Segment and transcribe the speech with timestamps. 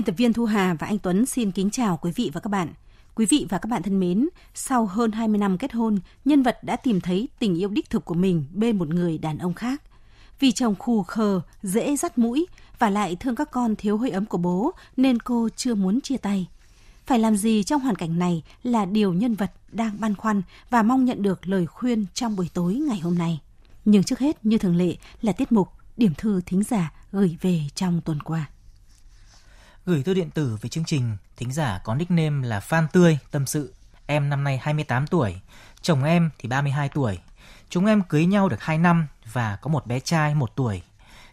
[0.00, 2.48] Biên tập viên Thu Hà và anh Tuấn xin kính chào quý vị và các
[2.48, 2.68] bạn.
[3.14, 6.64] Quý vị và các bạn thân mến, sau hơn 20 năm kết hôn, nhân vật
[6.64, 9.82] đã tìm thấy tình yêu đích thực của mình bên một người đàn ông khác.
[10.38, 12.46] Vì chồng khù khờ, dễ dắt mũi
[12.78, 16.16] và lại thương các con thiếu hơi ấm của bố nên cô chưa muốn chia
[16.16, 16.48] tay.
[17.06, 20.82] Phải làm gì trong hoàn cảnh này là điều nhân vật đang băn khoăn và
[20.82, 23.40] mong nhận được lời khuyên trong buổi tối ngày hôm nay.
[23.84, 27.60] Nhưng trước hết, như thường lệ, là tiết mục Điểm thư thính giả gửi về
[27.74, 28.48] trong tuần qua
[29.86, 33.46] gửi thư điện tử về chương trình, thính giả có nickname là Phan Tươi tâm
[33.46, 33.74] sự.
[34.06, 35.40] Em năm nay 28 tuổi,
[35.82, 37.18] chồng em thì 32 tuổi.
[37.68, 40.82] Chúng em cưới nhau được 2 năm và có một bé trai 1 tuổi.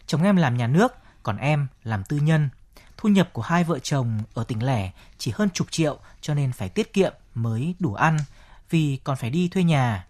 [0.06, 2.48] Chồng em làm nhà nước, còn em làm tư nhân.
[2.96, 6.52] Thu nhập của hai vợ chồng ở tỉnh lẻ chỉ hơn chục triệu cho nên
[6.52, 8.18] phải tiết kiệm mới đủ ăn
[8.70, 10.06] vì còn phải đi thuê nhà.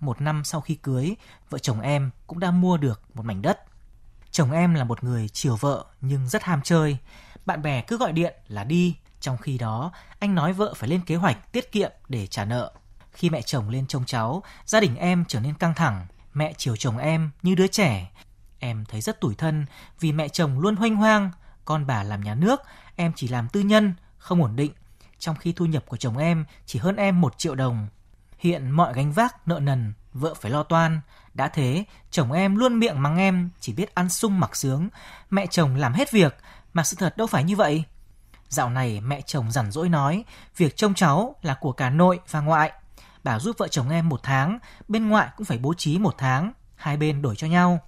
[0.00, 1.14] Một năm sau khi cưới,
[1.50, 3.60] vợ chồng em cũng đã mua được một mảnh đất.
[4.30, 6.98] Chồng em là một người chiều vợ nhưng rất ham chơi,
[7.48, 11.00] bạn bè cứ gọi điện là đi, trong khi đó anh nói vợ phải lên
[11.00, 12.72] kế hoạch tiết kiệm để trả nợ.
[13.12, 16.76] Khi mẹ chồng lên trông cháu, gia đình em trở nên căng thẳng, mẹ chiều
[16.76, 18.10] chồng em như đứa trẻ.
[18.58, 19.66] Em thấy rất tủi thân
[20.00, 21.30] vì mẹ chồng luôn hoanh hoang,
[21.64, 22.60] con bà làm nhà nước,
[22.96, 24.72] em chỉ làm tư nhân, không ổn định,
[25.18, 27.88] trong khi thu nhập của chồng em chỉ hơn em một triệu đồng.
[28.38, 31.00] Hiện mọi gánh vác nợ nần, vợ phải lo toan.
[31.34, 34.88] Đã thế, chồng em luôn miệng mắng em, chỉ biết ăn sung mặc sướng.
[35.30, 36.36] Mẹ chồng làm hết việc,
[36.72, 37.84] mà sự thật đâu phải như vậy.
[38.48, 40.24] Dạo này mẹ chồng rảnh rỗi nói,
[40.56, 42.72] việc trông cháu là của cả nội và ngoại.
[43.24, 46.52] Bảo giúp vợ chồng em một tháng, bên ngoại cũng phải bố trí một tháng,
[46.76, 47.80] hai bên đổi cho nhau.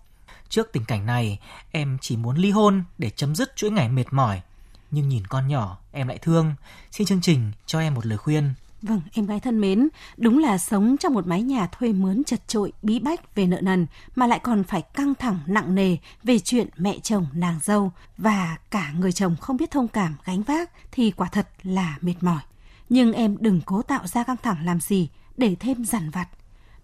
[0.49, 1.41] Trước tình cảnh này,
[1.71, 4.43] em chỉ muốn ly hôn để chấm dứt chuỗi ngày mệt mỏi.
[4.91, 6.55] Nhưng nhìn con nhỏ, em lại thương.
[6.91, 8.55] Xin chương trình cho em một lời khuyên.
[8.83, 12.49] Vâng, em gái thân mến, đúng là sống trong một mái nhà thuê mướn chật
[12.49, 16.39] trội, bí bách về nợ nần mà lại còn phải căng thẳng nặng nề về
[16.39, 20.71] chuyện mẹ chồng nàng dâu và cả người chồng không biết thông cảm gánh vác
[20.93, 22.41] thì quả thật là mệt mỏi.
[22.89, 26.29] Nhưng em đừng cố tạo ra căng thẳng làm gì để thêm dằn vặt.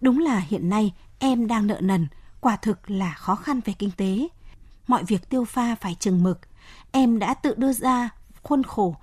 [0.01, 2.07] Đúng là hiện nay em đang nợ nần,
[2.39, 4.27] quả thực là khó khăn về kinh tế.
[4.87, 6.39] Mọi việc tiêu pha phải chừng mực.
[6.91, 8.09] Em đã tự đưa ra
[8.43, 8.95] khuôn khổ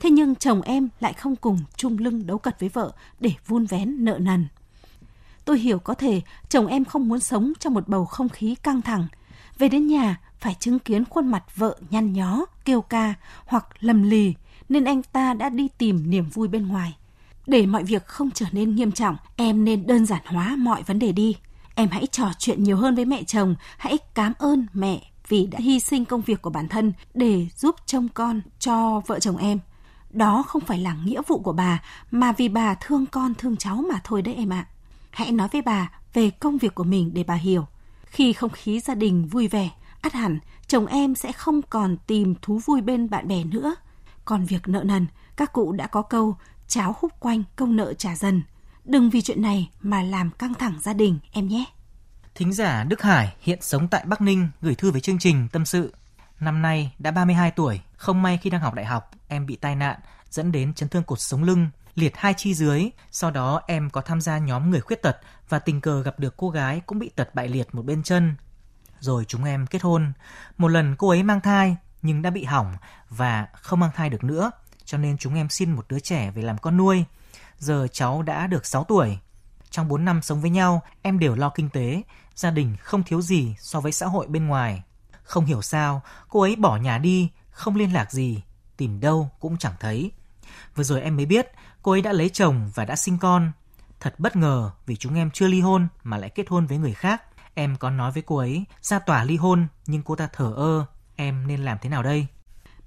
[0.00, 3.66] Thế nhưng chồng em lại không cùng chung lưng đấu cật với vợ để vun
[3.66, 4.46] vén nợ nần.
[5.44, 8.82] Tôi hiểu có thể chồng em không muốn sống trong một bầu không khí căng
[8.82, 9.06] thẳng.
[9.58, 13.14] Về đến nhà phải chứng kiến khuôn mặt vợ nhăn nhó, kêu ca
[13.46, 14.34] hoặc lầm lì
[14.68, 16.96] nên anh ta đã đi tìm niềm vui bên ngoài.
[17.46, 20.98] Để mọi việc không trở nên nghiêm trọng, em nên đơn giản hóa mọi vấn
[20.98, 21.36] đề đi.
[21.74, 25.58] Em hãy trò chuyện nhiều hơn với mẹ chồng, hãy cảm ơn mẹ vì đã
[25.62, 29.58] hy sinh công việc của bản thân để giúp trông con cho vợ chồng em.
[30.10, 33.76] Đó không phải là nghĩa vụ của bà, mà vì bà thương con thương cháu
[33.92, 34.66] mà thôi đấy em ạ.
[35.10, 37.66] Hãy nói với bà về công việc của mình để bà hiểu.
[38.04, 42.34] Khi không khí gia đình vui vẻ, ắt hẳn chồng em sẽ không còn tìm
[42.42, 43.74] thú vui bên bạn bè nữa.
[44.24, 45.06] Còn việc nợ nần,
[45.36, 46.36] các cụ đã có câu
[46.68, 48.42] cháo hút quanh công nợ trả dần.
[48.84, 51.64] Đừng vì chuyện này mà làm căng thẳng gia đình em nhé.
[52.34, 55.66] Thính giả Đức Hải hiện sống tại Bắc Ninh gửi thư với chương trình tâm
[55.66, 55.94] sự.
[56.40, 59.76] Năm nay đã 32 tuổi, không may khi đang học đại học, em bị tai
[59.76, 62.90] nạn dẫn đến chấn thương cột sống lưng, liệt hai chi dưới.
[63.10, 65.16] Sau đó em có tham gia nhóm người khuyết tật
[65.48, 68.36] và tình cờ gặp được cô gái cũng bị tật bại liệt một bên chân.
[69.00, 70.12] Rồi chúng em kết hôn.
[70.58, 72.74] Một lần cô ấy mang thai nhưng đã bị hỏng
[73.08, 74.50] và không mang thai được nữa,
[74.84, 77.04] cho nên chúng em xin một đứa trẻ về làm con nuôi.
[77.58, 79.18] Giờ cháu đã được 6 tuổi.
[79.70, 82.02] Trong 4 năm sống với nhau, em đều lo kinh tế,
[82.34, 84.82] gia đình không thiếu gì so với xã hội bên ngoài.
[85.22, 88.42] Không hiểu sao, cô ấy bỏ nhà đi, không liên lạc gì,
[88.80, 90.10] tìm đâu cũng chẳng thấy.
[90.74, 91.46] Vừa rồi em mới biết
[91.82, 93.52] cô ấy đã lấy chồng và đã sinh con.
[94.00, 96.94] Thật bất ngờ vì chúng em chưa ly hôn mà lại kết hôn với người
[96.94, 97.22] khác.
[97.54, 100.84] Em có nói với cô ấy ra tòa ly hôn nhưng cô ta thở ơ.
[101.16, 102.26] Em nên làm thế nào đây?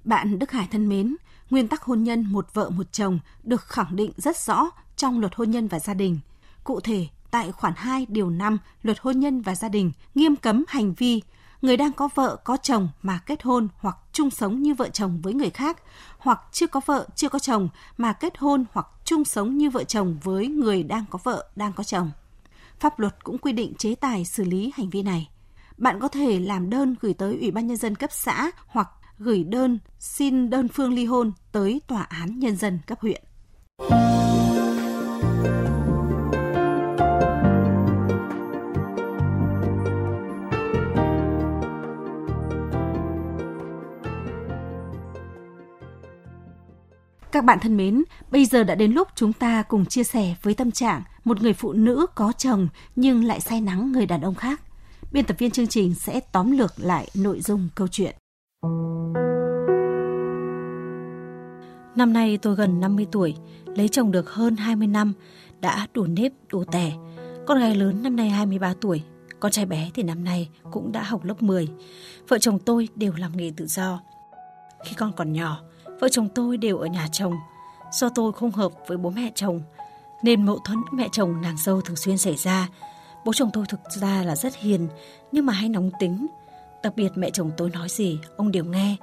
[0.04, 1.16] Bạn Đức Hải thân mến,
[1.50, 5.34] nguyên tắc hôn nhân một vợ một chồng được khẳng định rất rõ trong luật
[5.34, 6.18] hôn nhân và gia đình.
[6.64, 10.64] Cụ thể, tại khoản 2 điều 5 luật hôn nhân và gia đình nghiêm cấm
[10.68, 11.22] hành vi
[11.64, 15.20] người đang có vợ có chồng mà kết hôn hoặc chung sống như vợ chồng
[15.22, 15.82] với người khác,
[16.18, 19.84] hoặc chưa có vợ chưa có chồng mà kết hôn hoặc chung sống như vợ
[19.84, 22.10] chồng với người đang có vợ đang có chồng.
[22.80, 25.28] Pháp luật cũng quy định chế tài xử lý hành vi này.
[25.76, 28.88] bạn có thể làm đơn gửi tới Ủy ban Nhân dân cấp xã hoặc
[29.18, 33.22] gửi đơn xin đơn phương ly hôn tới Tòa án Nhân dân cấp huyện.
[47.34, 50.54] Các bạn thân mến, bây giờ đã đến lúc chúng ta cùng chia sẻ với
[50.54, 54.34] tâm trạng một người phụ nữ có chồng nhưng lại say nắng người đàn ông
[54.34, 54.60] khác.
[55.12, 58.14] Biên tập viên chương trình sẽ tóm lược lại nội dung câu chuyện.
[61.96, 63.34] Năm nay tôi gần 50 tuổi,
[63.66, 65.12] lấy chồng được hơn 20 năm,
[65.60, 66.92] đã đủ nếp, đủ tẻ.
[67.46, 69.02] Con gái lớn năm nay 23 tuổi,
[69.40, 71.68] con trai bé thì năm nay cũng đã học lớp 10.
[72.28, 74.00] Vợ chồng tôi đều làm nghề tự do.
[74.84, 75.60] Khi con còn nhỏ,
[76.04, 77.34] vợ chồng tôi đều ở nhà chồng.
[77.92, 79.62] Do tôi không hợp với bố mẹ chồng,
[80.22, 82.68] nên mâu thuẫn mẹ chồng nàng dâu thường xuyên xảy ra.
[83.24, 84.88] Bố chồng tôi thực ra là rất hiền,
[85.32, 86.26] nhưng mà hay nóng tính.
[86.82, 88.96] Đặc biệt mẹ chồng tôi nói gì, ông đều nghe.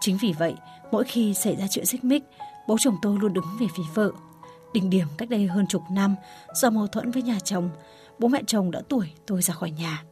[0.00, 0.54] Chính vì vậy,
[0.92, 2.24] mỗi khi xảy ra chuyện xích mích,
[2.68, 4.10] bố chồng tôi luôn đứng về phía vợ.
[4.72, 6.14] Đỉnh điểm cách đây hơn chục năm,
[6.54, 7.70] do mâu thuẫn với nhà chồng,
[8.18, 10.02] bố mẹ chồng đã tuổi tôi ra khỏi nhà.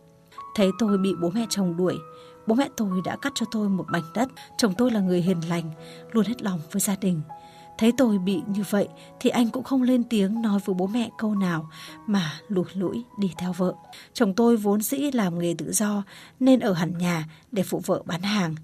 [0.55, 1.97] Thấy tôi bị bố mẹ chồng đuổi,
[2.46, 4.28] Bố mẹ tôi đã cắt cho tôi một mảnh đất,
[4.58, 5.70] chồng tôi là người hiền lành,
[6.12, 7.20] luôn hết lòng với gia đình.
[7.78, 8.88] Thấy tôi bị như vậy
[9.20, 11.70] thì anh cũng không lên tiếng nói với bố mẹ câu nào
[12.06, 13.75] mà lủi lũi đi theo vợ.
[14.12, 16.02] Chồng tôi vốn dĩ làm nghề tự do
[16.40, 18.54] nên ở hẳn nhà để phụ vợ bán hàng.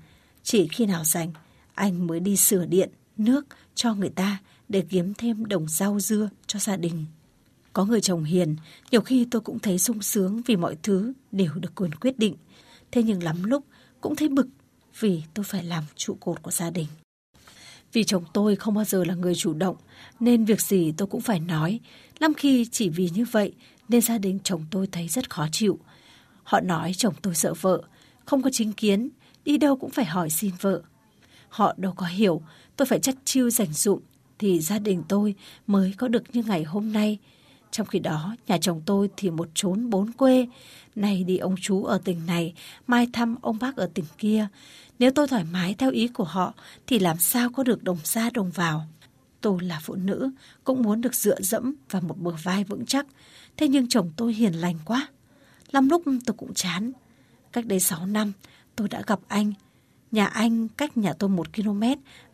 [0.42, 1.32] Chỉ khi nào rảnh,
[1.74, 4.38] anh mới đi sửa điện, nước cho người ta
[4.68, 7.04] để kiếm thêm đồng rau dưa cho gia đình.
[7.72, 8.56] Có người chồng hiền,
[8.90, 12.36] nhiều khi tôi cũng thấy sung sướng vì mọi thứ đều được quyền quyết định.
[12.92, 13.64] Thế nhưng lắm lúc
[14.02, 14.46] cũng thấy bực
[15.00, 16.86] vì tôi phải làm trụ cột của gia đình.
[17.92, 19.76] Vì chồng tôi không bao giờ là người chủ động
[20.20, 21.80] nên việc gì tôi cũng phải nói.
[22.18, 23.52] Lắm khi chỉ vì như vậy
[23.88, 25.78] nên gia đình chồng tôi thấy rất khó chịu.
[26.42, 27.82] Họ nói chồng tôi sợ vợ,
[28.24, 29.08] không có chính kiến,
[29.44, 30.82] đi đâu cũng phải hỏi xin vợ.
[31.48, 32.42] Họ đâu có hiểu
[32.76, 34.00] tôi phải chắc chiêu dành dụng
[34.38, 35.34] thì gia đình tôi
[35.66, 37.18] mới có được như ngày hôm nay.
[37.72, 40.46] Trong khi đó, nhà chồng tôi thì một trốn bốn quê,
[40.94, 42.54] này đi ông chú ở tỉnh này,
[42.86, 44.48] mai thăm ông bác ở tỉnh kia.
[44.98, 46.54] Nếu tôi thoải mái theo ý của họ,
[46.86, 48.86] thì làm sao có được đồng ra đồng vào.
[49.40, 50.30] Tôi là phụ nữ,
[50.64, 53.06] cũng muốn được dựa dẫm và một bờ vai vững chắc.
[53.56, 55.08] Thế nhưng chồng tôi hiền lành quá.
[55.70, 56.92] Lắm lúc tôi cũng chán.
[57.52, 58.32] Cách đây 6 năm,
[58.76, 59.52] tôi đã gặp anh.
[60.10, 61.82] Nhà anh cách nhà tôi một km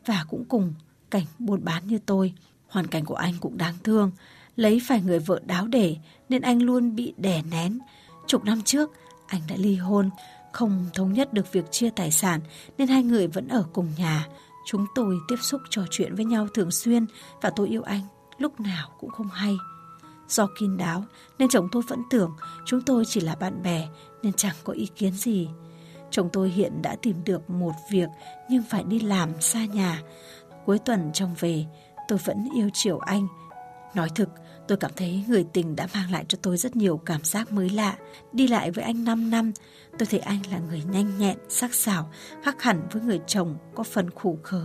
[0.06, 0.74] và cũng cùng
[1.10, 2.32] cảnh buôn bán như tôi.
[2.68, 4.10] Hoàn cảnh của anh cũng đáng thương.
[4.58, 5.96] Lấy phải người vợ đáo để
[6.28, 7.78] nên anh luôn bị đè nén.
[8.26, 8.90] Chục năm trước,
[9.26, 10.10] anh đã ly hôn,
[10.52, 12.40] không thống nhất được việc chia tài sản
[12.78, 14.26] nên hai người vẫn ở cùng nhà.
[14.66, 17.06] Chúng tôi tiếp xúc trò chuyện với nhau thường xuyên
[17.40, 18.02] và tôi yêu anh
[18.38, 19.56] lúc nào cũng không hay.
[20.28, 21.04] Do kín đáo
[21.38, 23.88] nên chồng tôi vẫn tưởng chúng tôi chỉ là bạn bè
[24.22, 25.48] nên chẳng có ý kiến gì.
[26.10, 28.08] Chồng tôi hiện đã tìm được một việc
[28.50, 30.02] nhưng phải đi làm xa nhà.
[30.66, 31.64] Cuối tuần chồng về,
[32.08, 33.28] tôi vẫn yêu chiều anh.
[33.94, 34.28] Nói thực,
[34.68, 37.70] Tôi cảm thấy người tình đã mang lại cho tôi rất nhiều cảm giác mới
[37.70, 37.96] lạ.
[38.32, 39.52] Đi lại với anh 5 năm,
[39.98, 42.10] tôi thấy anh là người nhanh nhẹn, sắc sảo,
[42.42, 44.62] khác hẳn với người chồng có phần khủ khờ.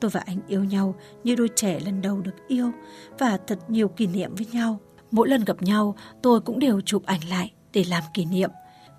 [0.00, 2.70] Tôi và anh yêu nhau như đôi trẻ lần đầu được yêu
[3.18, 4.80] và thật nhiều kỷ niệm với nhau.
[5.10, 8.50] Mỗi lần gặp nhau, tôi cũng đều chụp ảnh lại để làm kỷ niệm.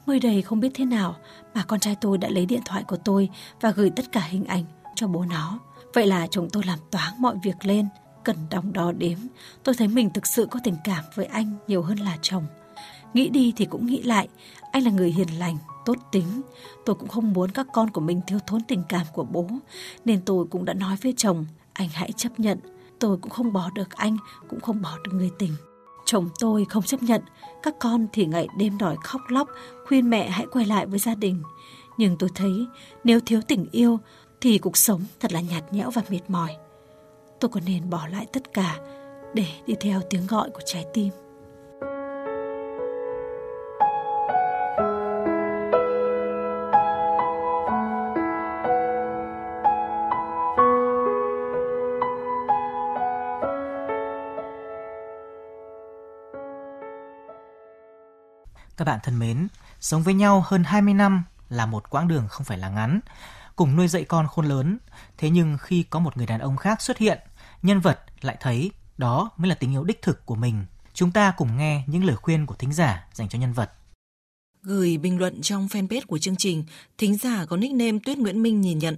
[0.05, 1.15] Mới đây không biết thế nào
[1.53, 3.29] mà con trai tôi đã lấy điện thoại của tôi
[3.61, 4.63] và gửi tất cả hình ảnh
[4.95, 5.59] cho bố nó.
[5.93, 7.87] Vậy là chồng tôi làm toáng mọi việc lên
[8.23, 9.17] cần đong đo đếm,
[9.63, 12.45] tôi thấy mình thực sự có tình cảm với anh nhiều hơn là chồng.
[13.13, 14.27] Nghĩ đi thì cũng nghĩ lại,
[14.71, 16.41] anh là người hiền lành, tốt tính.
[16.85, 19.47] Tôi cũng không muốn các con của mình thiếu thốn tình cảm của bố,
[20.05, 22.59] nên tôi cũng đã nói với chồng, anh hãy chấp nhận.
[22.99, 24.17] Tôi cũng không bỏ được anh,
[24.49, 25.55] cũng không bỏ được người tình.
[26.05, 27.21] Chồng tôi không chấp nhận,
[27.63, 29.49] các con thì ngày đêm đòi khóc lóc,
[29.87, 31.43] khuyên mẹ hãy quay lại với gia đình.
[31.97, 32.51] Nhưng tôi thấy
[33.03, 33.99] nếu thiếu tình yêu
[34.41, 36.55] thì cuộc sống thật là nhạt nhẽo và mệt mỏi
[37.43, 38.79] tôi có nên bỏ lại tất cả
[39.33, 41.09] để đi theo tiếng gọi của trái tim
[58.77, 59.47] Các bạn thân mến,
[59.79, 62.99] sống với nhau hơn 20 năm là một quãng đường không phải là ngắn,
[63.55, 64.77] cùng nuôi dạy con khôn lớn.
[65.17, 67.19] Thế nhưng khi có một người đàn ông khác xuất hiện
[67.63, 70.65] nhân vật lại thấy đó mới là tình yêu đích thực của mình.
[70.93, 73.71] Chúng ta cùng nghe những lời khuyên của thính giả dành cho nhân vật.
[74.61, 76.63] Gửi bình luận trong fanpage của chương trình,
[76.97, 78.97] thính giả có nickname Tuyết Nguyễn Minh nhìn nhận.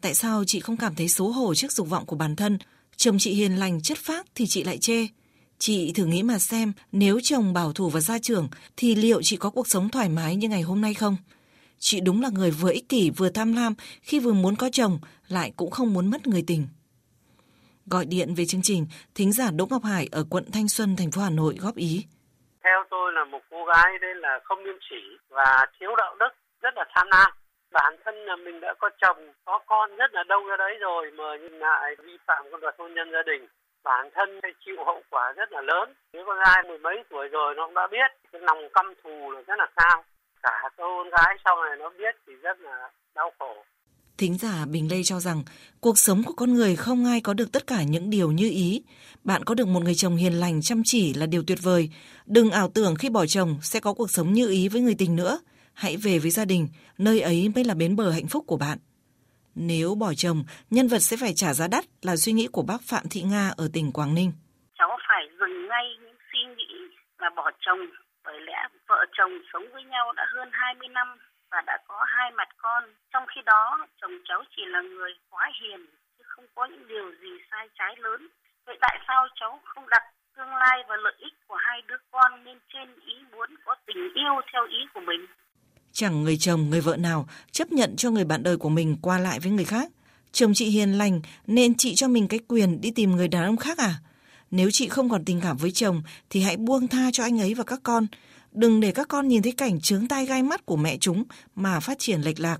[0.00, 2.58] Tại sao chị không cảm thấy xấu hổ trước dục vọng của bản thân?
[2.96, 5.06] Chồng chị hiền lành, chất phác thì chị lại chê.
[5.58, 9.36] Chị thử nghĩ mà xem, nếu chồng bảo thủ và gia trưởng thì liệu chị
[9.36, 11.16] có cuộc sống thoải mái như ngày hôm nay không?
[11.78, 14.98] Chị đúng là người vừa ích kỷ vừa tham lam khi vừa muốn có chồng
[15.28, 16.66] lại cũng không muốn mất người tình.
[17.86, 21.10] Gọi điện về chương trình, thính giả Đỗ Ngọc Hải ở quận Thanh Xuân, thành
[21.10, 22.06] phố Hà Nội góp ý.
[22.64, 26.32] Theo tôi là một cô gái nên là không nghiêm chỉ và thiếu đạo đức,
[26.62, 27.30] rất là tham lam.
[27.72, 31.10] Bản thân là mình đã có chồng, có con rất là đông ra đấy rồi
[31.18, 33.48] mà nhìn lại vi phạm con luật hôn nhân gia đình
[33.84, 35.94] bản thân phải chịu hậu quả rất là lớn.
[36.12, 39.30] Nếu con gái mười mấy tuổi rồi nó cũng đã biết cái lòng căm thù
[39.30, 40.04] là rất là cao.
[40.42, 43.64] Cả con gái sau này nó biết thì rất là đau khổ.
[44.18, 45.42] Thính giả Bình Lê cho rằng
[45.80, 48.82] cuộc sống của con người không ai có được tất cả những điều như ý.
[49.24, 51.90] Bạn có được một người chồng hiền lành chăm chỉ là điều tuyệt vời.
[52.26, 55.16] Đừng ảo tưởng khi bỏ chồng sẽ có cuộc sống như ý với người tình
[55.16, 55.38] nữa.
[55.74, 58.78] Hãy về với gia đình, nơi ấy mới là bến bờ hạnh phúc của bạn.
[59.54, 62.80] Nếu bỏ chồng, nhân vật sẽ phải trả giá đắt là suy nghĩ của bác
[62.82, 64.32] Phạm Thị Nga ở tỉnh Quảng Ninh.
[64.78, 66.72] Cháu phải dừng ngay những suy nghĩ
[67.18, 67.78] là bỏ chồng
[68.24, 71.08] bởi lẽ vợ chồng sống với nhau đã hơn 20 năm
[71.52, 72.82] và đã có hai mặt con.
[73.12, 75.80] Trong khi đó, chồng cháu chỉ là người quá hiền
[76.18, 78.28] chứ không có những điều gì sai trái lớn.
[78.66, 80.02] Vậy tại sao cháu không đặt
[80.36, 84.02] tương lai và lợi ích của hai đứa con lên trên ý muốn có tình
[84.14, 85.26] yêu theo ý của mình?
[85.92, 89.18] Chẳng người chồng, người vợ nào chấp nhận cho người bạn đời của mình qua
[89.18, 89.88] lại với người khác.
[90.32, 93.56] Chồng chị hiền lành nên chị cho mình cái quyền đi tìm người đàn ông
[93.56, 93.94] khác à?
[94.50, 97.54] Nếu chị không còn tình cảm với chồng thì hãy buông tha cho anh ấy
[97.54, 98.06] và các con.
[98.52, 101.80] Đừng để các con nhìn thấy cảnh trướng tai gai mắt của mẹ chúng mà
[101.80, 102.58] phát triển lệch lạc.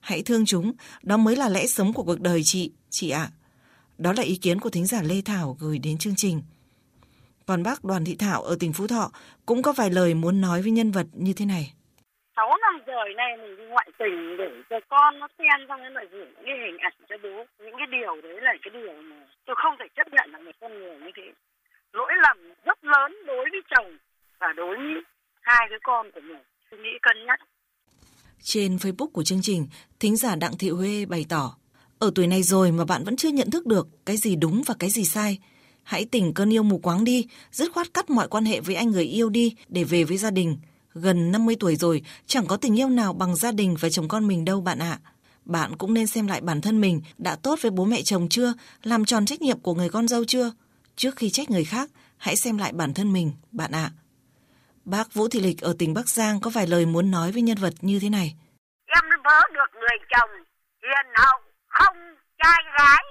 [0.00, 3.28] Hãy thương chúng, đó mới là lẽ sống của cuộc đời chị, chị ạ.
[3.30, 3.32] À.
[3.98, 6.42] Đó là ý kiến của thính giả Lê Thảo gửi đến chương trình.
[7.46, 9.10] Còn bác Đoàn Thị Thảo ở tỉnh Phú Thọ
[9.46, 11.72] cũng có vài lời muốn nói với nhân vật như thế này.
[12.36, 15.88] 6 năm rồi nay mình đi ngoại tình để cho con nó xem xong nó
[15.88, 19.02] lại gửi những cái hình ảnh cho bố những cái điều đấy là cái điều
[19.02, 19.16] mà
[19.46, 21.32] tôi không thể chấp nhận là một con người như thế
[21.92, 23.96] lỗi lầm rất lớn đối với chồng
[24.40, 25.02] và đối với
[25.46, 27.40] hai đứa con của mình tôi nghĩ cân nhắc
[28.42, 29.66] trên Facebook của chương trình,
[30.00, 31.56] thính giả Đặng Thị Huê bày tỏ,
[31.98, 34.74] ở tuổi này rồi mà bạn vẫn chưa nhận thức được cái gì đúng và
[34.78, 35.38] cái gì sai.
[35.82, 38.90] Hãy tỉnh cơn yêu mù quáng đi, dứt khoát cắt mọi quan hệ với anh
[38.90, 40.56] người yêu đi để về với gia đình
[40.94, 44.26] gần 50 tuổi rồi, chẳng có tình yêu nào bằng gia đình và chồng con
[44.26, 44.98] mình đâu bạn ạ.
[45.44, 48.52] Bạn cũng nên xem lại bản thân mình đã tốt với bố mẹ chồng chưa,
[48.82, 50.52] làm tròn trách nhiệm của người con dâu chưa.
[50.96, 53.90] Trước khi trách người khác, hãy xem lại bản thân mình, bạn ạ.
[54.92, 57.58] Bác Vũ Thị Lịch ở tỉnh Bắc Giang có vài lời muốn nói với nhân
[57.60, 58.28] vật như thế này.
[58.86, 60.30] Em vớ được người chồng
[60.82, 61.96] hiền hậu, không
[62.42, 63.04] trai gái,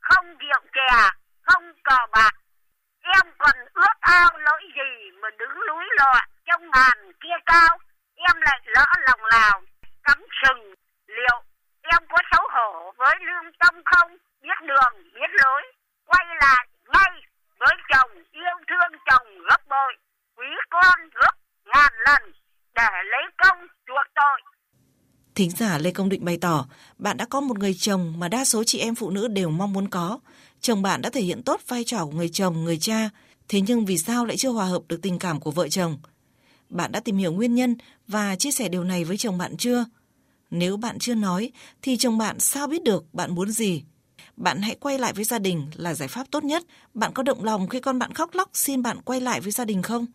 [0.00, 1.08] không rượu chè,
[1.42, 2.34] không cờ bạc.
[3.02, 6.14] Em còn ước ao lỗi gì mà đứng núi lọ
[6.46, 7.78] trong ngàn kia cao
[8.14, 9.62] em lại lỡ lòng lào,
[10.04, 10.74] cắm sừng
[11.06, 11.42] liệu
[11.82, 14.10] em có xấu hổ với lương tâm không
[14.42, 15.62] biết đường biết lối
[16.04, 17.12] quay lại ngay
[17.58, 19.96] với chồng yêu thương chồng gấp bội
[20.36, 21.34] quý con gấp
[21.64, 22.32] ngàn lần
[22.74, 24.40] để lấy công chuộc tội
[25.34, 26.66] Thính giả Lê Công Định bày tỏ,
[26.98, 29.72] bạn đã có một người chồng mà đa số chị em phụ nữ đều mong
[29.72, 30.18] muốn có.
[30.60, 33.10] Chồng bạn đã thể hiện tốt vai trò của người chồng, người cha,
[33.48, 35.98] thế nhưng vì sao lại chưa hòa hợp được tình cảm của vợ chồng?
[36.68, 37.76] Bạn đã tìm hiểu nguyên nhân
[38.08, 39.84] và chia sẻ điều này với chồng bạn chưa?
[40.50, 43.82] Nếu bạn chưa nói thì chồng bạn sao biết được bạn muốn gì?
[44.36, 46.64] Bạn hãy quay lại với gia đình là giải pháp tốt nhất.
[46.94, 49.64] Bạn có động lòng khi con bạn khóc lóc xin bạn quay lại với gia
[49.64, 50.06] đình không?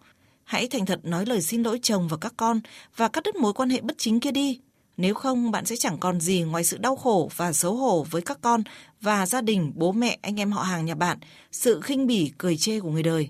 [0.44, 2.60] Hãy thành thật nói lời xin lỗi chồng và các con
[2.96, 4.60] và cắt đứt mối quan hệ bất chính kia đi.
[4.98, 8.22] Nếu không, bạn sẽ chẳng còn gì ngoài sự đau khổ và xấu hổ với
[8.26, 8.62] các con
[9.02, 11.18] và gia đình, bố mẹ, anh em họ hàng nhà bạn,
[11.52, 13.30] sự khinh bỉ, cười chê của người đời.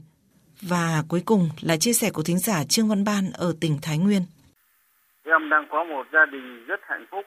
[0.62, 3.98] Và cuối cùng là chia sẻ của thính giả Trương Văn Ban ở tỉnh Thái
[3.98, 4.22] Nguyên.
[5.24, 7.26] Em đang có một gia đình rất hạnh phúc.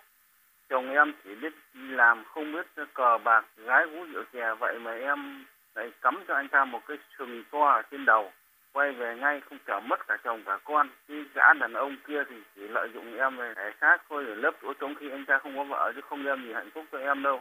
[0.69, 4.55] Chồng em chỉ biết làm, không biết cờ bạc, gái vũ rượu chè.
[4.61, 5.45] Vậy mà em
[5.75, 8.31] lại cắm cho anh ta một cái sừng to ở trên đầu.
[8.73, 10.89] Quay về ngay không chở mất cả chồng cả con.
[11.09, 14.55] Cái gã đàn ông kia thì chỉ lợi dụng em để khác thôi để lấp
[14.63, 16.99] chỗ trống khi anh ta không có vợ chứ không đem gì hạnh phúc cho
[16.99, 17.41] em đâu.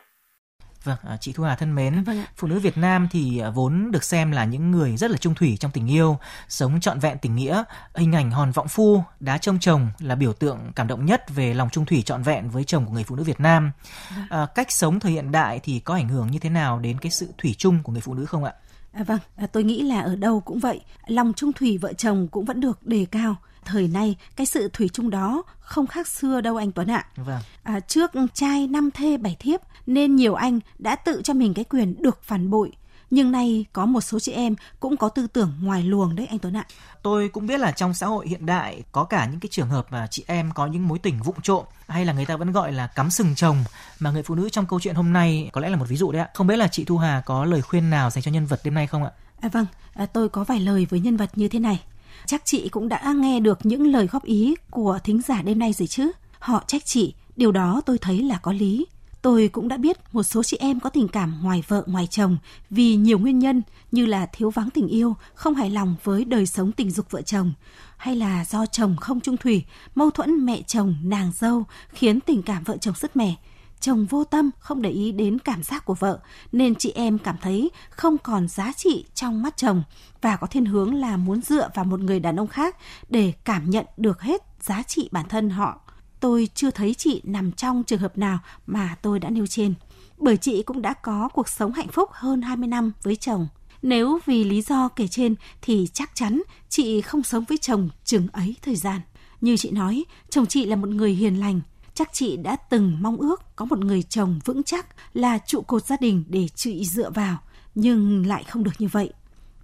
[0.84, 3.92] Vâng, à, chị Thu Hà thân mến, vâng phụ nữ Việt Nam thì à, vốn
[3.92, 6.18] được xem là những người rất là trung thủy trong tình yêu,
[6.48, 7.64] sống trọn vẹn tình nghĩa.
[7.96, 11.54] Hình ảnh hòn vọng phu, đá trông chồng là biểu tượng cảm động nhất về
[11.54, 13.72] lòng trung thủy trọn vẹn với chồng của người phụ nữ Việt Nam.
[14.16, 14.26] Vâng.
[14.30, 17.12] À, cách sống thời hiện đại thì có ảnh hưởng như thế nào đến cái
[17.12, 18.54] sự thủy chung của người phụ nữ không ạ?
[18.92, 22.28] À, vâng, à, tôi nghĩ là ở đâu cũng vậy, lòng trung thủy vợ chồng
[22.32, 26.42] cũng vẫn được đề cao thời nay cái sự thủy chung đó không khác xưa
[26.42, 27.08] đâu anh Tuấn ạ.
[27.16, 27.42] Vâng.
[27.64, 31.66] À, trước trai năm thê bảy thiếp nên nhiều anh đã tự cho mình cái
[31.66, 32.72] quyền được phản bội
[33.10, 36.40] nhưng nay có một số chị em cũng có tư tưởng ngoài luồng đấy anh
[36.40, 36.66] Tuấn ạ.
[37.04, 39.88] Tôi cũng biết là trong xã hội hiện đại có cả những cái trường hợp
[39.92, 42.72] mà chị em có những mối tình vụng trộm hay là người ta vẫn gọi
[42.72, 43.64] là cắm sừng chồng
[44.00, 46.12] mà người phụ nữ trong câu chuyện hôm nay có lẽ là một ví dụ
[46.12, 46.30] đấy ạ.
[46.34, 48.74] Không biết là chị Thu Hà có lời khuyên nào dành cho nhân vật đêm
[48.74, 49.12] nay không ạ?
[49.42, 51.80] À, vâng, à, tôi có vài lời với nhân vật như thế này.
[52.26, 55.74] Chắc chị cũng đã nghe được những lời góp ý của thính giả đêm nay
[55.74, 56.12] rồi chứ.
[56.40, 58.86] Họ trách chị, điều đó tôi thấy là có lý.
[59.22, 62.38] Tôi cũng đã biết một số chị em có tình cảm ngoài vợ ngoài chồng
[62.70, 63.62] vì nhiều nguyên nhân
[63.92, 67.22] như là thiếu vắng tình yêu, không hài lòng với đời sống tình dục vợ
[67.22, 67.54] chồng,
[67.98, 69.64] hay là do chồng không trung thủy,
[69.96, 73.36] mâu thuẫn mẹ chồng, nàng dâu khiến tình cảm vợ chồng sứt mẻ.
[73.80, 76.20] Chồng vô tâm, không để ý đến cảm giác của vợ,
[76.52, 79.84] nên chị em cảm thấy không còn giá trị trong mắt chồng
[80.22, 82.78] và có thiên hướng là muốn dựa vào một người đàn ông khác
[83.10, 85.82] để cảm nhận được hết giá trị bản thân họ
[86.20, 89.74] tôi chưa thấy chị nằm trong trường hợp nào mà tôi đã nêu trên.
[90.18, 93.48] Bởi chị cũng đã có cuộc sống hạnh phúc hơn 20 năm với chồng.
[93.82, 98.28] Nếu vì lý do kể trên thì chắc chắn chị không sống với chồng chừng
[98.32, 99.02] ấy thời gian.
[99.42, 101.62] Như chị nói, chồng chị là một người hiền lành.
[101.94, 105.86] Chắc chị đã từng mong ước có một người chồng vững chắc là trụ cột
[105.86, 107.38] gia đình để chị dựa vào,
[107.76, 109.14] nhưng lại không được như vậy.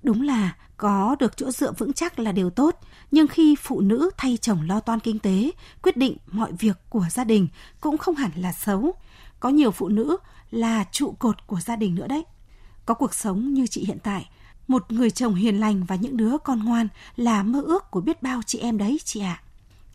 [0.05, 2.79] Đúng là có được chỗ dựa vững chắc là điều tốt,
[3.11, 7.05] nhưng khi phụ nữ thay chồng lo toan kinh tế, quyết định mọi việc của
[7.11, 7.47] gia đình
[7.79, 8.93] cũng không hẳn là xấu.
[9.39, 10.17] Có nhiều phụ nữ
[10.51, 12.25] là trụ cột của gia đình nữa đấy.
[12.85, 14.29] Có cuộc sống như chị hiện tại,
[14.67, 18.23] một người chồng hiền lành và những đứa con ngoan là mơ ước của biết
[18.23, 19.41] bao chị em đấy chị ạ.
[19.41, 19.43] À.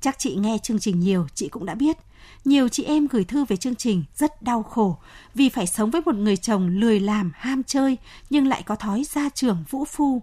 [0.00, 1.97] Chắc chị nghe chương trình nhiều, chị cũng đã biết.
[2.45, 4.99] Nhiều chị em gửi thư về chương trình rất đau khổ
[5.35, 7.97] vì phải sống với một người chồng lười làm, ham chơi
[8.31, 10.23] nhưng lại có thói gia trưởng vũ phu.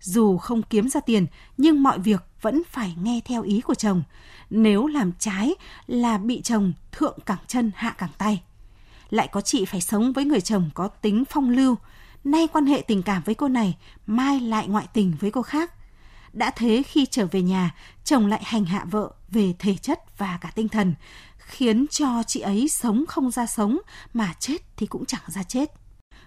[0.00, 4.02] Dù không kiếm ra tiền nhưng mọi việc vẫn phải nghe theo ý của chồng.
[4.50, 5.54] Nếu làm trái
[5.86, 8.42] là bị chồng thượng cẳng chân hạ cẳng tay.
[9.10, 11.76] Lại có chị phải sống với người chồng có tính phong lưu,
[12.24, 15.72] nay quan hệ tình cảm với cô này, mai lại ngoại tình với cô khác.
[16.32, 20.38] Đã thế khi trở về nhà, chồng lại hành hạ vợ về thể chất và
[20.40, 20.94] cả tinh thần,
[21.52, 23.78] khiến cho chị ấy sống không ra sống
[24.14, 25.72] mà chết thì cũng chẳng ra chết.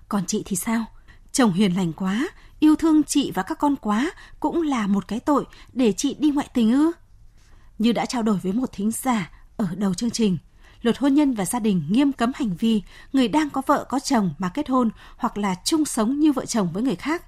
[0.09, 0.85] Còn chị thì sao?
[1.31, 2.27] Chồng hiền lành quá,
[2.59, 6.29] yêu thương chị và các con quá cũng là một cái tội để chị đi
[6.29, 6.91] ngoại tình ư?
[7.79, 10.37] Như đã trao đổi với một thính giả ở đầu chương trình,
[10.81, 12.81] luật hôn nhân và gia đình nghiêm cấm hành vi
[13.13, 16.45] người đang có vợ có chồng mà kết hôn hoặc là chung sống như vợ
[16.45, 17.25] chồng với người khác.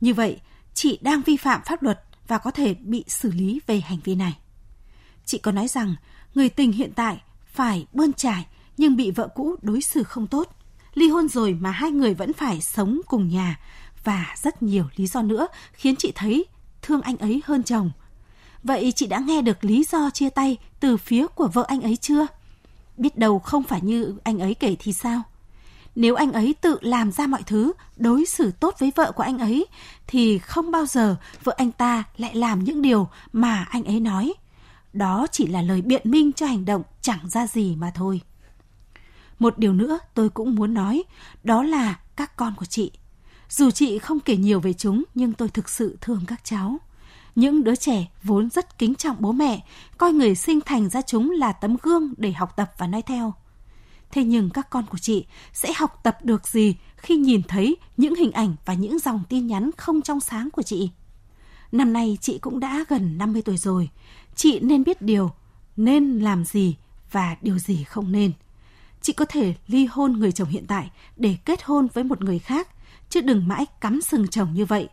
[0.00, 0.40] Như vậy,
[0.74, 4.14] chị đang vi phạm pháp luật và có thể bị xử lý về hành vi
[4.14, 4.38] này.
[5.24, 5.94] Chị có nói rằng
[6.34, 7.22] người tình hiện tại
[7.58, 10.48] phải bươn trải nhưng bị vợ cũ đối xử không tốt.
[10.94, 13.60] Ly hôn rồi mà hai người vẫn phải sống cùng nhà
[14.04, 16.44] và rất nhiều lý do nữa khiến chị thấy
[16.82, 17.90] thương anh ấy hơn chồng.
[18.62, 21.96] Vậy chị đã nghe được lý do chia tay từ phía của vợ anh ấy
[21.96, 22.26] chưa?
[22.96, 25.22] Biết đâu không phải như anh ấy kể thì sao?
[25.94, 29.38] Nếu anh ấy tự làm ra mọi thứ, đối xử tốt với vợ của anh
[29.38, 29.66] ấy,
[30.06, 34.34] thì không bao giờ vợ anh ta lại làm những điều mà anh ấy nói.
[34.98, 38.20] Đó chỉ là lời biện minh cho hành động chẳng ra gì mà thôi.
[39.38, 41.02] Một điều nữa tôi cũng muốn nói,
[41.44, 42.92] đó là các con của chị.
[43.48, 46.78] Dù chị không kể nhiều về chúng, nhưng tôi thực sự thương các cháu.
[47.34, 49.64] Những đứa trẻ vốn rất kính trọng bố mẹ,
[49.98, 53.34] coi người sinh thành ra chúng là tấm gương để học tập và nói theo.
[54.10, 58.14] Thế nhưng các con của chị sẽ học tập được gì khi nhìn thấy những
[58.14, 60.90] hình ảnh và những dòng tin nhắn không trong sáng của chị?
[61.72, 63.88] Năm nay chị cũng đã gần 50 tuổi rồi.
[64.38, 65.30] Chị nên biết điều,
[65.76, 66.76] nên làm gì
[67.10, 68.32] và điều gì không nên.
[69.02, 72.38] Chị có thể ly hôn người chồng hiện tại để kết hôn với một người
[72.38, 72.68] khác,
[73.10, 74.88] chứ đừng mãi cắm sừng chồng như vậy.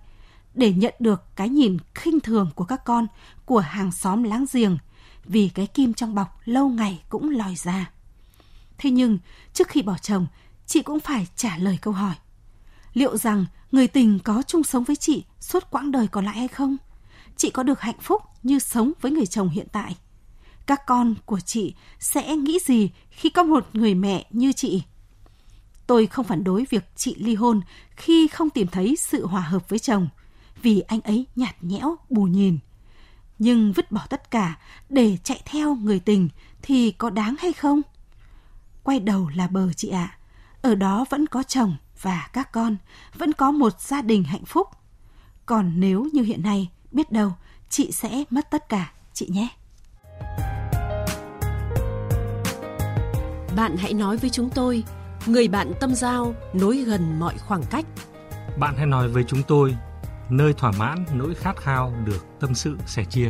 [0.54, 3.08] Để nhận được cái nhìn khinh thường của các con,
[3.46, 4.78] của hàng xóm láng giềng,
[5.26, 7.92] vì cái kim trong bọc lâu ngày cũng lòi ra.
[8.78, 9.18] Thế nhưng,
[9.54, 10.28] trước khi bỏ chồng,
[10.66, 12.16] chị cũng phải trả lời câu hỏi.
[12.94, 16.48] Liệu rằng người tình có chung sống với chị suốt quãng đời còn lại hay
[16.48, 16.78] không?
[17.36, 19.96] Chị có được hạnh phúc như sống với người chồng hiện tại?
[20.66, 24.84] Các con của chị sẽ nghĩ gì khi có một người mẹ như chị?
[25.88, 27.62] Tôi không phản đối việc chị ly hôn
[27.96, 30.08] khi không tìm thấy sự hòa hợp với chồng,
[30.62, 32.58] vì anh ấy nhạt nhẽo, bù nhìn.
[33.40, 36.30] Nhưng vứt bỏ tất cả để chạy theo người tình
[36.62, 37.82] thì có đáng hay không?
[38.84, 40.00] Quay đầu là bờ chị ạ.
[40.12, 40.18] À.
[40.62, 42.78] Ở đó vẫn có chồng và các con,
[43.14, 44.68] vẫn có một gia đình hạnh phúc.
[45.46, 47.32] Còn nếu như hiện nay, biết đâu
[47.70, 49.48] chị sẽ mất tất cả, chị nhé.
[53.56, 54.84] Bạn hãy nói với chúng tôi,
[55.26, 57.86] người bạn tâm giao nối gần mọi khoảng cách.
[58.60, 59.76] Bạn hãy nói với chúng tôi,
[60.30, 63.30] nơi thỏa mãn nỗi khát khao được tâm sự sẻ chia.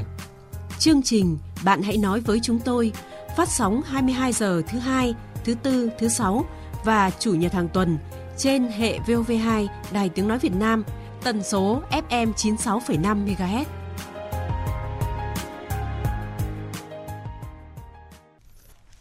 [0.80, 2.92] Chương trình Bạn hãy nói với chúng tôi
[3.38, 6.46] phát sóng 22 giờ thứ hai, thứ tư, thứ sáu
[6.84, 7.98] và chủ nhật hàng tuần
[8.38, 10.84] trên hệ VOV2 Đài Tiếng Nói Việt Nam,
[11.26, 13.66] tần số FM 96,5 MHz.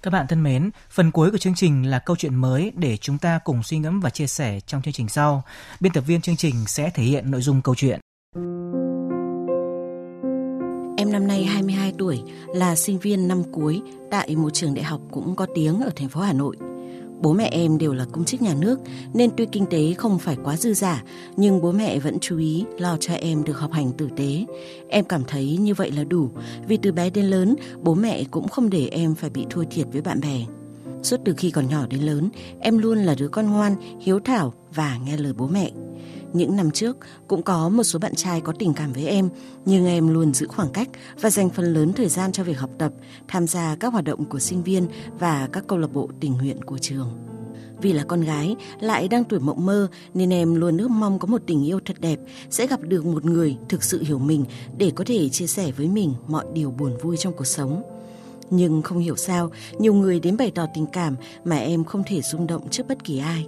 [0.02, 3.18] Các bạn thân mến, phần cuối của chương trình là câu chuyện mới để chúng
[3.18, 5.42] ta cùng suy ngẫm và chia sẻ trong chương trình sau.
[5.80, 8.00] Biên tập viên chương trình sẽ thể hiện nội dung câu chuyện.
[10.96, 12.22] Em năm nay 22 tuổi,
[12.54, 16.08] là sinh viên năm cuối tại một trường đại học cũng có tiếng ở thành
[16.08, 16.56] phố Hà Nội.
[17.20, 18.81] Bố mẹ em đều là công chức nhà nước
[19.14, 21.03] nên tuy kinh tế không phải quá dư giả
[21.37, 24.44] nhưng bố mẹ vẫn chú ý lo cho em được học hành tử tế.
[24.88, 26.31] Em cảm thấy như vậy là đủ
[26.68, 29.87] vì từ bé đến lớn bố mẹ cũng không để em phải bị thua thiệt
[29.92, 30.44] với bạn bè.
[31.03, 34.55] Suốt từ khi còn nhỏ đến lớn, em luôn là đứa con ngoan, hiếu thảo
[34.74, 35.70] và nghe lời bố mẹ.
[36.35, 36.97] Những năm trước
[37.29, 39.29] cũng có một số bạn trai có tình cảm với em,
[39.64, 40.88] nhưng em luôn giữ khoảng cách
[41.20, 42.92] và dành phần lớn thời gian cho việc học tập,
[43.29, 44.87] tham gia các hoạt động của sinh viên
[45.18, 47.09] và các câu lạc bộ tình nguyện của trường.
[47.83, 51.27] Vì là con gái, lại đang tuổi mộng mơ nên em luôn ước mong có
[51.27, 52.18] một tình yêu thật đẹp,
[52.51, 54.44] sẽ gặp được một người thực sự hiểu mình
[54.79, 57.83] để có thể chia sẻ với mình mọi điều buồn vui trong cuộc sống.
[58.51, 62.20] Nhưng không hiểu sao, nhiều người đến bày tỏ tình cảm mà em không thể
[62.20, 63.47] rung động trước bất kỳ ai.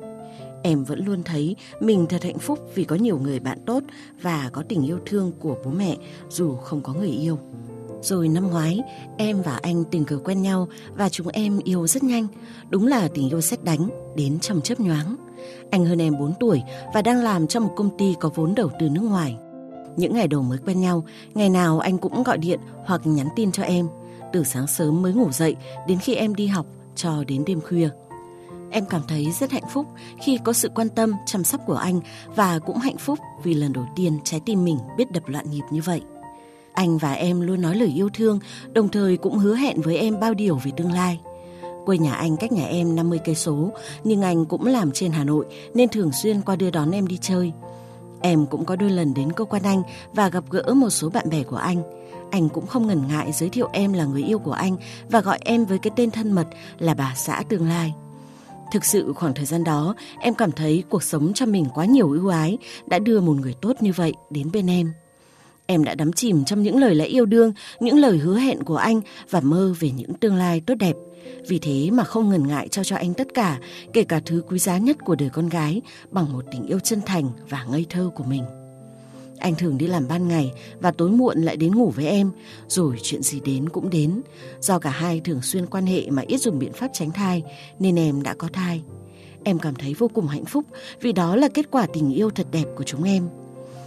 [0.66, 3.82] Em vẫn luôn thấy mình thật hạnh phúc vì có nhiều người bạn tốt
[4.22, 5.96] và có tình yêu thương của bố mẹ
[6.28, 7.38] dù không có người yêu.
[8.02, 8.80] Rồi năm ngoái,
[9.18, 12.26] em và anh tình cờ quen nhau và chúng em yêu rất nhanh.
[12.70, 15.16] Đúng là tình yêu xét đánh, đến trong chớp nhoáng.
[15.70, 16.62] Anh hơn em 4 tuổi
[16.94, 19.36] và đang làm trong một công ty có vốn đầu tư nước ngoài.
[19.96, 23.52] Những ngày đầu mới quen nhau, ngày nào anh cũng gọi điện hoặc nhắn tin
[23.52, 23.88] cho em.
[24.32, 25.56] Từ sáng sớm mới ngủ dậy
[25.88, 27.88] đến khi em đi học cho đến đêm khuya.
[28.70, 29.86] Em cảm thấy rất hạnh phúc
[30.22, 32.00] khi có sự quan tâm, chăm sóc của anh
[32.34, 35.64] và cũng hạnh phúc vì lần đầu tiên trái tim mình biết đập loạn nhịp
[35.70, 36.02] như vậy.
[36.72, 38.38] Anh và em luôn nói lời yêu thương,
[38.72, 41.20] đồng thời cũng hứa hẹn với em bao điều về tương lai.
[41.86, 43.70] Quê nhà anh cách nhà em 50 cây số,
[44.04, 47.18] nhưng anh cũng làm trên Hà Nội nên thường xuyên qua đưa đón em đi
[47.20, 47.52] chơi.
[48.20, 51.30] Em cũng có đôi lần đến cơ quan anh và gặp gỡ một số bạn
[51.30, 51.82] bè của anh.
[52.30, 54.76] Anh cũng không ngần ngại giới thiệu em là người yêu của anh
[55.10, 56.46] và gọi em với cái tên thân mật
[56.78, 57.94] là bà xã tương lai.
[58.72, 62.10] Thực sự khoảng thời gian đó, em cảm thấy cuộc sống cho mình quá nhiều
[62.10, 64.92] ưu ái đã đưa một người tốt như vậy đến bên em.
[65.66, 68.76] Em đã đắm chìm trong những lời lẽ yêu đương, những lời hứa hẹn của
[68.76, 69.00] anh
[69.30, 70.94] và mơ về những tương lai tốt đẹp.
[71.48, 73.58] Vì thế mà không ngần ngại trao cho anh tất cả,
[73.92, 77.00] kể cả thứ quý giá nhất của đời con gái bằng một tình yêu chân
[77.06, 78.42] thành và ngây thơ của mình.
[79.38, 82.30] Anh thường đi làm ban ngày và tối muộn lại đến ngủ với em,
[82.68, 84.20] rồi chuyện gì đến cũng đến.
[84.60, 87.42] Do cả hai thường xuyên quan hệ mà ít dùng biện pháp tránh thai,
[87.78, 88.82] nên em đã có thai.
[89.44, 90.64] Em cảm thấy vô cùng hạnh phúc
[91.00, 93.28] vì đó là kết quả tình yêu thật đẹp của chúng em.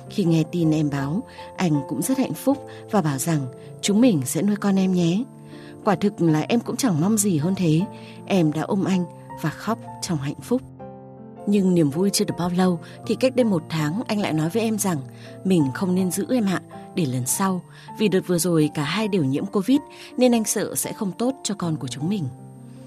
[0.10, 1.24] Khi nghe tin em báo,
[1.58, 2.58] anh cũng rất hạnh phúc
[2.92, 3.40] và bảo rằng
[3.82, 5.24] chúng mình sẽ nuôi con em nhé.
[5.86, 7.82] Quả thực là em cũng chẳng mong gì hơn thế.
[8.26, 9.06] Em đã ôm anh
[9.42, 10.62] và khóc trong hạnh phúc.
[11.50, 14.50] Nhưng niềm vui chưa được bao lâu thì cách đây một tháng anh lại nói
[14.50, 14.98] với em rằng
[15.44, 16.62] mình không nên giữ em ạ,
[16.96, 17.62] để lần sau.
[18.00, 19.80] Vì đợt vừa rồi cả hai đều nhiễm Covid
[20.18, 22.24] nên anh sợ sẽ không tốt cho con của chúng mình.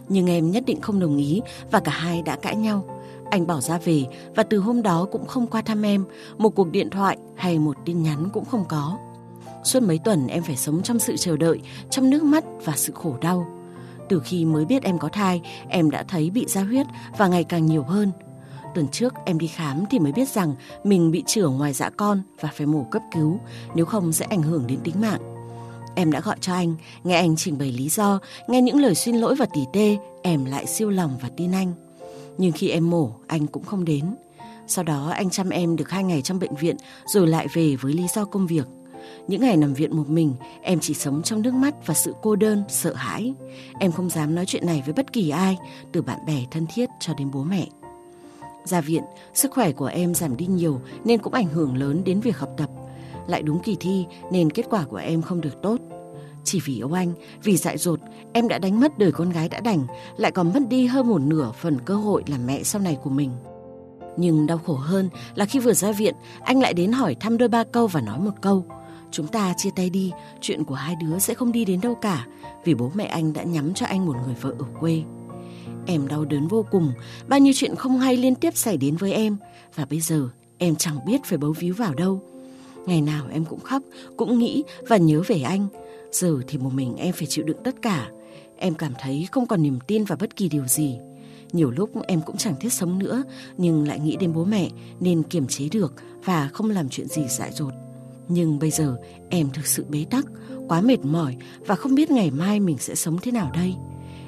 [0.09, 2.85] Nhưng em nhất định không đồng ý và cả hai đã cãi nhau.
[3.31, 6.05] Anh bỏ ra về và từ hôm đó cũng không qua thăm em,
[6.39, 8.99] một cuộc điện thoại hay một tin nhắn cũng không có.
[9.65, 12.93] Suốt mấy tuần em phải sống trong sự chờ đợi, trong nước mắt và sự
[12.93, 13.47] khổ đau.
[14.09, 16.87] Từ khi mới biết em có thai, em đã thấy bị ra huyết
[17.19, 18.13] và ngày càng nhiều hơn.
[18.75, 20.55] Tuần trước em đi khám thì mới biết rằng
[20.85, 23.41] mình bị trưởng ngoài dạ con và phải mổ cấp cứu,
[23.75, 25.21] nếu không sẽ ảnh hưởng đến tính mạng.
[25.95, 29.17] Em đã gọi cho anh, nghe anh trình bày lý do, nghe những lời xin
[29.17, 31.75] lỗi và tỉ tê, em lại siêu lòng và tin anh.
[32.39, 34.15] Nhưng khi em mổ, anh cũng không đến.
[34.67, 37.93] Sau đó anh chăm em được hai ngày trong bệnh viện rồi lại về với
[37.93, 38.67] lý do công việc.
[39.29, 42.37] Những ngày nằm viện một mình, em chỉ sống trong nước mắt và sự cô
[42.37, 43.35] đơn, sợ hãi.
[43.79, 45.59] Em không dám nói chuyện này với bất kỳ ai,
[45.93, 47.67] từ bạn bè thân thiết cho đến bố mẹ.
[48.65, 49.03] Ra viện,
[49.35, 52.51] sức khỏe của em giảm đi nhiều nên cũng ảnh hưởng lớn đến việc học
[52.57, 52.71] tập.
[53.27, 55.77] Lại đúng kỳ thi nên kết quả của em không được tốt.
[56.45, 58.01] Chỉ vì ông anh, vì dại dột,
[58.33, 61.19] em đã đánh mất đời con gái đã đành, lại còn mất đi hơn một
[61.19, 63.31] nửa phần cơ hội làm mẹ sau này của mình.
[64.17, 67.49] Nhưng đau khổ hơn là khi vừa ra viện, anh lại đến hỏi thăm đôi
[67.49, 68.65] ba câu và nói một câu.
[69.11, 72.27] Chúng ta chia tay đi, chuyện của hai đứa sẽ không đi đến đâu cả,
[72.65, 75.03] vì bố mẹ anh đã nhắm cho anh một người vợ ở quê.
[75.87, 76.93] Em đau đớn vô cùng,
[77.29, 79.37] bao nhiêu chuyện không hay liên tiếp xảy đến với em
[79.75, 82.23] và bây giờ em chẳng biết phải bấu víu vào đâu.
[82.87, 83.83] Ngày nào em cũng khóc,
[84.17, 85.67] cũng nghĩ và nhớ về anh.
[86.13, 88.11] Giờ thì một mình em phải chịu đựng tất cả.
[88.57, 90.99] Em cảm thấy không còn niềm tin vào bất kỳ điều gì.
[91.53, 93.23] Nhiều lúc em cũng chẳng thiết sống nữa,
[93.59, 97.23] nhưng lại nghĩ đến bố mẹ nên kiềm chế được và không làm chuyện gì
[97.29, 97.73] dại dột.
[98.29, 98.97] Nhưng bây giờ
[99.31, 100.25] em thực sự bế tắc,
[100.69, 103.75] quá mệt mỏi và không biết ngày mai mình sẽ sống thế nào đây.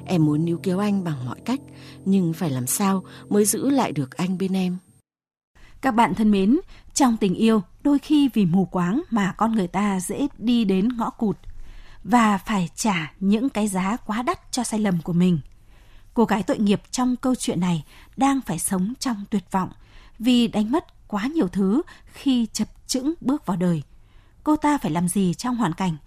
[0.05, 1.59] Em muốn níu kéo anh bằng mọi cách,
[2.05, 4.77] nhưng phải làm sao mới giữ lại được anh bên em.
[5.81, 6.59] Các bạn thân mến,
[6.93, 10.89] trong tình yêu, đôi khi vì mù quáng mà con người ta dễ đi đến
[10.97, 11.37] ngõ cụt.
[12.03, 15.39] và phải trả những cái giá quá đắt cho sai lầm của mình.
[16.13, 17.83] Cô gái tội nghiệp trong câu chuyện này
[18.17, 19.69] đang phải sống trong tuyệt vọng
[20.19, 21.81] vì đánh mất quá nhiều thứ
[22.13, 23.83] khi chập chững bước vào đời.
[24.43, 25.97] Cô ta phải làm gì trong hoàn cảnh?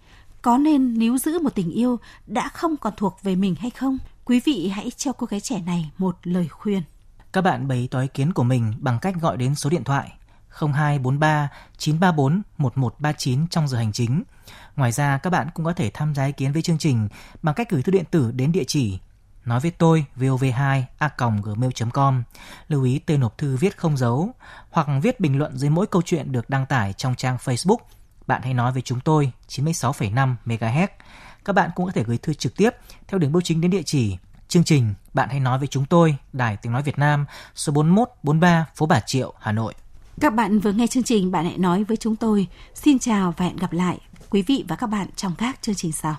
[0.41, 3.97] Có nên níu giữ một tình yêu đã không còn thuộc về mình hay không?
[4.25, 6.81] Quý vị hãy cho cô gái trẻ này một lời khuyên.
[7.33, 10.13] Các bạn bày tỏ ý kiến của mình bằng cách gọi đến số điện thoại
[10.49, 14.23] 0243 934 1139 trong giờ hành chính.
[14.75, 17.07] Ngoài ra, các bạn cũng có thể tham gia ý kiến với chương trình
[17.41, 18.99] bằng cách gửi thư điện tử đến địa chỉ
[19.45, 22.23] nói với tôi vov2 a gmail.com
[22.67, 24.29] lưu ý tên nộp thư viết không dấu
[24.69, 27.77] hoặc viết bình luận dưới mỗi câu chuyện được đăng tải trong trang Facebook
[28.29, 30.87] bạn hãy nói với chúng tôi 96,5 MHz.
[31.45, 32.69] Các bạn cũng có thể gửi thư trực tiếp
[33.07, 36.15] theo đường bưu chính đến địa chỉ chương trình Bạn hãy nói với chúng tôi,
[36.33, 39.73] Đài Tiếng nói Việt Nam, số 41 43 phố Bà Triệu, Hà Nội.
[40.19, 42.47] Các bạn vừa nghe chương trình Bạn hãy nói với chúng tôi.
[42.75, 45.91] Xin chào và hẹn gặp lại quý vị và các bạn trong các chương trình
[45.91, 46.15] sau.